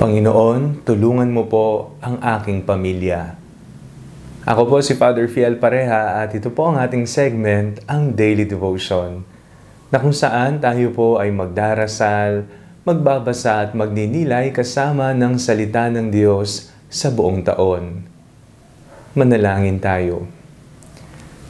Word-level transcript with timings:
Panginoon, 0.00 0.80
tulungan 0.80 1.28
mo 1.28 1.44
po 1.44 1.92
ang 2.00 2.16
aking 2.24 2.64
pamilya. 2.64 3.36
Ako 4.48 4.64
po 4.64 4.80
si 4.80 4.96
Father 4.96 5.28
Fiel 5.28 5.60
Pareha 5.60 6.24
at 6.24 6.32
ito 6.32 6.48
po 6.48 6.72
ang 6.72 6.80
ating 6.80 7.04
segment, 7.04 7.84
ang 7.84 8.16
Daily 8.16 8.48
Devotion, 8.48 9.20
na 9.92 10.00
kung 10.00 10.16
saan 10.16 10.56
tayo 10.56 10.88
po 10.96 11.20
ay 11.20 11.28
magdarasal, 11.36 12.48
magbabasa 12.88 13.68
at 13.68 13.76
magninilay 13.76 14.56
kasama 14.56 15.12
ng 15.12 15.36
salita 15.36 15.92
ng 15.92 16.08
Diyos 16.08 16.72
sa 16.88 17.12
buong 17.12 17.44
taon. 17.44 18.00
Manalangin 19.12 19.76
tayo. 19.84 20.24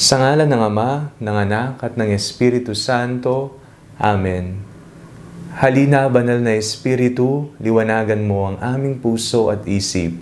Sa 0.00 0.24
ngalan 0.24 0.48
ng 0.48 0.62
Ama, 0.72 1.12
ng 1.20 1.36
Anak 1.36 1.84
at 1.84 2.00
ng 2.00 2.16
Espiritu 2.16 2.72
Santo. 2.72 3.60
Amen. 4.00 4.77
Halina, 5.58 6.06
banal 6.06 6.38
na 6.38 6.54
Espiritu, 6.54 7.50
liwanagan 7.58 8.30
mo 8.30 8.46
ang 8.46 8.62
aming 8.62 9.02
puso 9.02 9.50
at 9.50 9.66
isip 9.66 10.14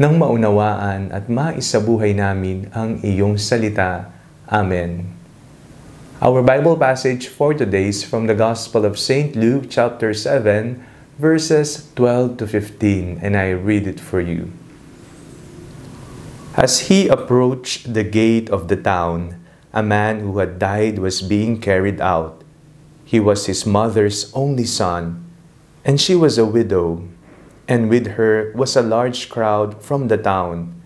nang 0.00 0.16
maunawaan 0.16 1.12
at 1.12 1.28
maisabuhay 1.28 2.16
namin 2.16 2.64
ang 2.72 2.96
iyong 3.04 3.36
salita. 3.36 4.08
Amen. 4.48 5.04
Our 6.24 6.40
Bible 6.40 6.80
passage 6.80 7.28
for 7.28 7.52
today 7.52 7.92
is 7.92 8.00
from 8.00 8.24
the 8.24 8.32
Gospel 8.32 8.88
of 8.88 8.96
St. 8.96 9.36
Luke 9.36 9.68
chapter 9.68 10.16
7, 10.16 10.80
verses 11.20 11.92
12 11.92 12.40
to 12.40 12.48
15, 12.48 13.20
and 13.20 13.36
I 13.36 13.52
read 13.52 13.84
it 13.84 14.00
for 14.00 14.24
you. 14.24 14.48
As 16.56 16.88
he 16.88 17.04
approached 17.04 17.92
the 17.92 18.08
gate 18.08 18.48
of 18.48 18.72
the 18.72 18.80
town, 18.80 19.44
a 19.76 19.84
man 19.84 20.24
who 20.24 20.40
had 20.40 20.56
died 20.56 20.96
was 21.04 21.20
being 21.20 21.60
carried 21.60 22.00
out. 22.00 22.39
He 23.10 23.18
was 23.18 23.46
his 23.46 23.66
mother's 23.66 24.30
only 24.38 24.62
son, 24.62 25.26
and 25.84 26.00
she 26.00 26.14
was 26.14 26.38
a 26.38 26.46
widow, 26.46 27.02
and 27.66 27.90
with 27.90 28.14
her 28.14 28.52
was 28.54 28.76
a 28.76 28.86
large 28.86 29.28
crowd 29.28 29.82
from 29.82 30.06
the 30.06 30.16
town. 30.16 30.80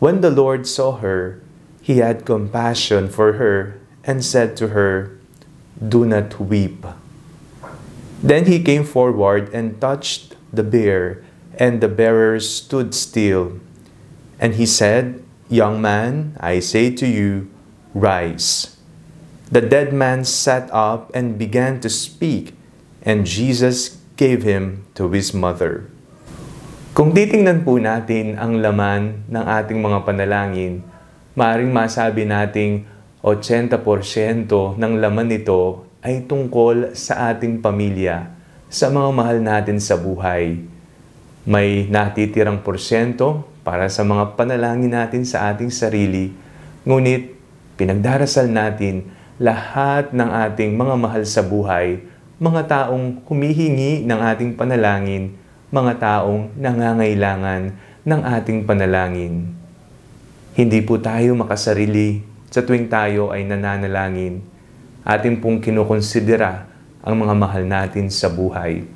When 0.00 0.22
the 0.22 0.30
Lord 0.30 0.66
saw 0.66 0.96
her, 1.04 1.44
he 1.82 1.98
had 1.98 2.24
compassion 2.24 3.10
for 3.10 3.34
her 3.34 3.76
and 4.04 4.24
said 4.24 4.56
to 4.56 4.68
her, 4.68 5.20
Do 5.76 6.06
not 6.06 6.40
weep. 6.40 6.86
Then 8.22 8.46
he 8.46 8.64
came 8.64 8.84
forward 8.88 9.52
and 9.52 9.78
touched 9.78 10.36
the 10.50 10.64
bier, 10.64 11.22
and 11.60 11.82
the 11.82 11.92
bearers 11.92 12.48
stood 12.48 12.94
still. 12.94 13.60
And 14.40 14.54
he 14.54 14.64
said, 14.64 15.22
Young 15.50 15.82
man, 15.82 16.38
I 16.40 16.60
say 16.60 16.88
to 16.96 17.06
you, 17.06 17.52
rise. 17.92 18.73
The 19.52 19.60
dead 19.60 19.92
man 19.92 20.24
sat 20.24 20.72
up 20.72 21.12
and 21.12 21.36
began 21.36 21.76
to 21.84 21.92
speak, 21.92 22.56
and 23.04 23.28
Jesus 23.28 24.00
gave 24.16 24.40
him 24.40 24.88
to 24.96 25.12
his 25.12 25.36
mother. 25.36 25.84
Kung 26.96 27.12
titingnan 27.12 27.60
po 27.60 27.76
natin 27.76 28.40
ang 28.40 28.64
laman 28.64 29.28
ng 29.28 29.44
ating 29.44 29.84
mga 29.84 30.08
panalangin, 30.08 30.80
maaring 31.36 31.68
masabi 31.68 32.24
nating 32.24 32.88
80% 33.20 34.48
ng 34.80 34.92
laman 34.96 35.28
nito 35.28 35.84
ay 36.00 36.24
tungkol 36.24 36.96
sa 36.96 37.28
ating 37.28 37.60
pamilya, 37.60 38.32
sa 38.72 38.88
mga 38.88 39.10
mahal 39.12 39.38
natin 39.44 39.76
sa 39.76 40.00
buhay. 40.00 40.64
May 41.44 41.84
natitirang 41.92 42.64
porsyento 42.64 43.44
para 43.60 43.92
sa 43.92 44.08
mga 44.08 44.40
panalangin 44.40 44.96
natin 44.96 45.28
sa 45.28 45.52
ating 45.52 45.68
sarili, 45.68 46.32
ngunit 46.88 47.36
pinagdarasal 47.76 48.48
natin 48.48 49.23
lahat 49.34 50.14
ng 50.14 50.30
ating 50.30 50.78
mga 50.78 50.94
mahal 50.94 51.26
sa 51.26 51.42
buhay, 51.42 51.98
mga 52.38 52.70
taong 52.70 53.18
humihingi 53.26 54.06
ng 54.06 54.20
ating 54.30 54.54
panalangin, 54.54 55.34
mga 55.74 55.98
taong 55.98 56.54
nangangailangan 56.54 57.74
ng 58.06 58.20
ating 58.22 58.62
panalangin. 58.62 59.50
Hindi 60.54 60.78
po 60.86 61.02
tayo 61.02 61.34
makasarili 61.34 62.22
sa 62.46 62.62
tuwing 62.62 62.86
tayo 62.86 63.34
ay 63.34 63.42
nananalangin, 63.42 64.38
atin 65.02 65.42
pong 65.42 65.58
kinukonsidera 65.58 66.70
ang 67.02 67.18
mga 67.18 67.34
mahal 67.34 67.66
natin 67.66 68.06
sa 68.14 68.30
buhay. 68.30 68.86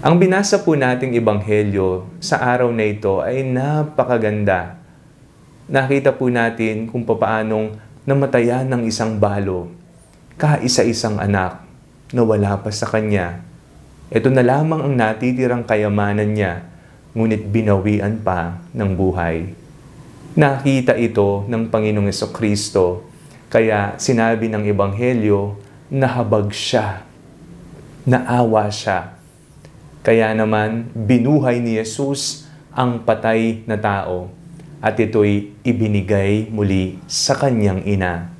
Ang 0.00 0.14
binasa 0.16 0.56
po 0.64 0.72
nating 0.72 1.14
ebanghelyo 1.20 2.08
sa 2.16 2.40
araw 2.40 2.72
na 2.72 2.88
ito 2.88 3.20
ay 3.20 3.44
napakaganda. 3.44 4.80
Nakita 5.68 6.16
po 6.16 6.32
natin 6.32 6.88
kung 6.88 7.04
paanong 7.04 7.91
namatayan 8.02 8.66
ng 8.66 8.82
isang 8.90 9.22
balo, 9.22 9.70
kaisa-isang 10.34 11.22
anak 11.22 11.62
na 12.10 12.26
wala 12.26 12.58
pa 12.58 12.74
sa 12.74 12.90
kanya. 12.90 13.46
Ito 14.10 14.26
na 14.26 14.42
lamang 14.42 14.82
ang 14.82 14.94
natitirang 14.98 15.62
kayamanan 15.62 16.34
niya, 16.34 16.66
ngunit 17.14 17.46
binawian 17.46 18.18
pa 18.18 18.58
ng 18.74 18.90
buhay. 18.98 19.54
Nakita 20.34 20.98
ito 20.98 21.46
ng 21.46 21.70
Panginoong 21.70 22.10
Kristo, 22.34 23.06
kaya 23.46 23.94
sinabi 24.02 24.50
ng 24.50 24.66
Ebanghelyo, 24.66 25.54
nahabag 25.94 26.50
siya, 26.50 27.06
naawa 28.02 28.66
siya. 28.66 29.14
Kaya 30.02 30.34
naman, 30.34 30.90
binuhay 30.90 31.62
ni 31.62 31.78
Jesus 31.78 32.50
ang 32.74 33.06
patay 33.06 33.62
na 33.70 33.78
tao 33.78 34.41
at 34.82 34.98
ito'y 34.98 35.62
ibinigay 35.62 36.50
muli 36.50 36.98
sa 37.06 37.38
kanyang 37.38 37.86
ina. 37.86 38.34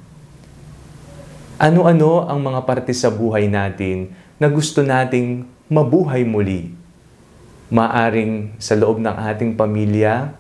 Ano-ano 1.62 2.26
ang 2.26 2.42
mga 2.42 2.66
parte 2.66 2.91
sa 2.91 3.14
buhay 3.14 3.47
natin 3.47 4.10
na 4.42 4.50
gusto 4.50 4.82
nating 4.82 5.47
mabuhay 5.70 6.26
muli? 6.26 6.75
Maaring 7.70 8.58
sa 8.58 8.75
loob 8.75 8.98
ng 8.98 9.14
ating 9.14 9.54
pamilya, 9.54 10.34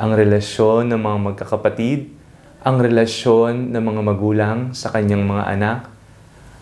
ang 0.00 0.16
relasyon 0.16 0.88
ng 0.88 0.96
mga 0.96 1.18
magkakapatid, 1.20 2.08
ang 2.64 2.80
relasyon 2.80 3.68
ng 3.68 3.82
mga 3.84 4.00
magulang 4.00 4.58
sa 4.72 4.88
kanyang 4.88 5.28
mga 5.28 5.44
anak? 5.52 5.78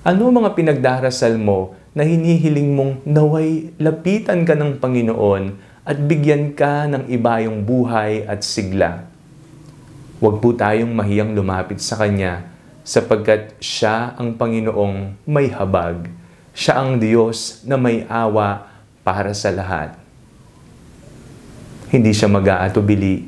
Ano 0.03 0.35
mga 0.35 0.59
pinagdarasal 0.59 1.39
mo 1.39 1.79
na 1.95 2.03
hinihiling 2.03 2.75
mong 2.75 3.07
naway 3.07 3.71
lapitan 3.79 4.43
ka 4.43 4.59
ng 4.59 4.83
Panginoon 4.83 5.70
at 5.91 5.99
bigyan 5.99 6.55
ka 6.55 6.87
ng 6.87 7.11
ibayong 7.11 7.67
buhay 7.67 8.23
at 8.31 8.47
sigla? 8.47 9.11
Huwag 10.23 10.39
po 10.39 10.55
tayong 10.55 10.95
mahiyang 10.95 11.35
lumapit 11.35 11.83
sa 11.83 11.99
Kanya 11.99 12.47
sapagkat 12.87 13.59
Siya 13.59 14.15
ang 14.15 14.39
Panginoong 14.39 15.27
may 15.27 15.51
habag. 15.51 16.07
Siya 16.55 16.79
ang 16.79 17.03
Diyos 17.03 17.67
na 17.67 17.75
may 17.75 18.07
awa 18.07 18.71
para 19.03 19.35
sa 19.35 19.51
lahat 19.51 19.99
hindi 21.91 22.15
siya 22.15 22.31
mag-aatubili. 22.31 23.27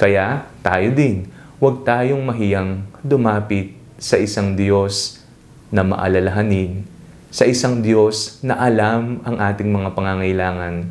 Kaya 0.00 0.48
tayo 0.64 0.88
din, 0.96 1.28
huwag 1.60 1.84
tayong 1.84 2.24
mahiyang 2.24 2.88
dumapit 3.04 3.76
sa 4.00 4.16
isang 4.16 4.56
Diyos 4.56 5.20
na 5.68 5.84
maalalahanin, 5.84 6.88
sa 7.28 7.44
isang 7.44 7.84
Diyos 7.84 8.40
na 8.40 8.56
alam 8.56 9.20
ang 9.28 9.36
ating 9.36 9.68
mga 9.68 9.92
pangangailangan. 9.92 10.88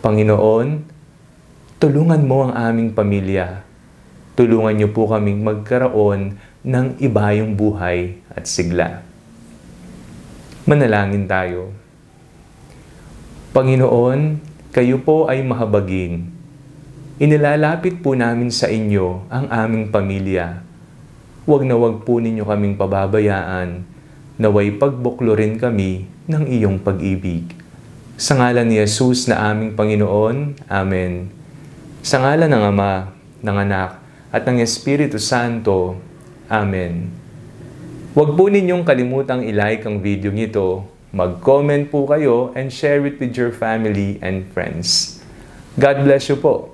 Panginoon, 0.00 0.80
tulungan 1.76 2.24
mo 2.24 2.48
ang 2.48 2.56
aming 2.56 2.96
pamilya. 2.96 3.60
Tulungan 4.32 4.72
niyo 4.72 4.88
po 4.96 5.04
kaming 5.04 5.44
magkaroon 5.44 6.40
ng 6.64 6.86
ibayong 7.04 7.52
buhay 7.52 8.16
at 8.32 8.48
sigla. 8.48 9.04
Manalangin 10.64 11.28
tayo. 11.28 11.76
Panginoon, 13.52 14.40
kayo 14.72 15.04
po 15.04 15.28
ay 15.28 15.44
mahabagin. 15.44 16.32
Inilalapit 17.20 18.00
po 18.00 18.16
namin 18.16 18.48
sa 18.48 18.72
inyo 18.72 19.28
ang 19.28 19.52
aming 19.52 19.92
pamilya. 19.92 20.64
Huwag 21.44 21.68
na 21.68 21.76
huwag 21.76 22.08
po 22.08 22.24
ninyo 22.24 22.48
kaming 22.48 22.80
pababayaan, 22.80 23.84
naway 24.40 24.72
pagbuklo 24.80 25.36
rin 25.36 25.60
kami 25.60 26.08
ng 26.24 26.48
iyong 26.48 26.80
pag-ibig. 26.80 27.59
Sa 28.20 28.36
ngalan 28.36 28.68
ni 28.68 28.76
Jesus 28.76 29.24
na 29.32 29.48
aming 29.48 29.72
Panginoon, 29.72 30.68
Amen. 30.68 31.32
Sa 32.04 32.20
ngalan 32.20 32.52
ng 32.52 32.64
Ama, 32.68 33.16
ng 33.40 33.56
Anak, 33.64 33.96
at 34.28 34.44
ng 34.44 34.60
Espiritu 34.60 35.16
Santo, 35.16 35.96
Amen. 36.52 37.08
Huwag 38.12 38.36
po 38.36 38.52
ninyong 38.52 38.84
kalimutang 38.84 39.40
ilike 39.40 39.88
ang 39.88 40.04
video 40.04 40.28
nito 40.28 40.84
Mag-comment 41.10 41.90
po 41.90 42.06
kayo 42.06 42.54
and 42.54 42.70
share 42.70 43.02
it 43.02 43.18
with 43.18 43.34
your 43.34 43.50
family 43.50 44.22
and 44.22 44.46
friends. 44.54 45.18
God 45.74 46.06
bless 46.06 46.30
you 46.30 46.38
po. 46.38 46.70